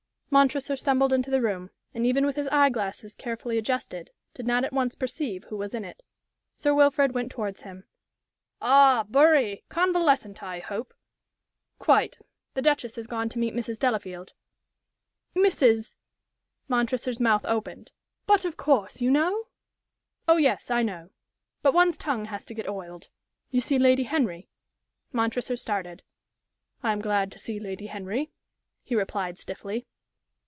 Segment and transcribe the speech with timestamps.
[0.33, 4.63] Montresor stumbled into the room, and even with his eye glasses carefully adjusted, did not
[4.63, 6.03] at once perceive who was in it.
[6.55, 7.83] Sir Wilfrid went towards him.
[8.61, 9.61] "Ah, Bury!
[9.67, 10.93] Convalescent, I hope?"
[11.79, 12.17] "Quite.
[12.53, 13.77] The Duchess has gone to meet Mrs.
[13.77, 14.31] Delafield."
[15.35, 15.95] "Mrs.?"
[16.69, 17.91] Montresor's mouth opened.
[18.25, 19.47] "But, of course, you know?"
[20.29, 21.09] "Oh yes, I know.
[21.61, 23.09] But one's tongue has to get oiled.
[23.49, 24.47] You see Lady Henry?"
[25.11, 26.03] Montresor started.
[26.81, 28.31] "I am glad to see Lady Henry,"
[28.85, 29.87] he replied, stiffly.